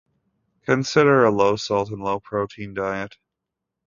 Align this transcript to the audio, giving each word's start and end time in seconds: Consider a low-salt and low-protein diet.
Consider 0.65 1.23
a 1.25 1.29
low-salt 1.29 1.91
and 1.91 2.01
low-protein 2.01 2.73
diet. 2.73 3.17